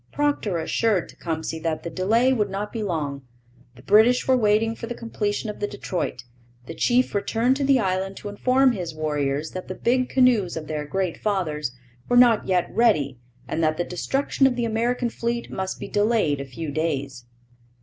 Procter 0.11 0.57
assured 0.57 1.07
Tecumseh 1.09 1.59
that 1.59 1.83
the 1.83 1.89
delay 1.91 2.33
would 2.33 2.49
not 2.49 2.73
be 2.73 2.81
long; 2.81 3.21
the 3.75 3.83
British 3.83 4.27
were 4.27 4.35
waiting 4.35 4.73
for 4.73 4.87
the 4.87 4.95
completion 4.95 5.47
of 5.47 5.59
the 5.59 5.67
Detroit. 5.67 6.23
The 6.65 6.73
chief 6.73 7.13
returned 7.13 7.55
to 7.57 7.63
the 7.63 7.79
island 7.79 8.17
to 8.17 8.27
inform 8.29 8.71
his 8.71 8.95
warriors 8.95 9.51
that 9.51 9.67
the 9.67 9.75
big 9.75 10.09
canoes 10.09 10.57
of 10.57 10.65
their 10.65 10.87
great 10.87 11.17
fathers 11.19 11.73
were 12.09 12.17
not 12.17 12.47
yet 12.47 12.67
ready 12.73 13.19
and 13.47 13.63
that 13.63 13.77
the 13.77 13.83
destruction 13.83 14.47
of 14.47 14.55
the 14.55 14.65
American 14.65 15.11
fleet 15.11 15.51
must 15.51 15.79
be 15.79 15.87
delayed 15.87 16.41
a 16.41 16.45
few 16.45 16.71
days. 16.71 17.27